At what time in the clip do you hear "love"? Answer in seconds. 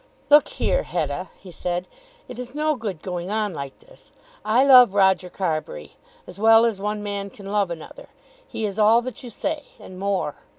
4.65-4.95, 7.51-7.69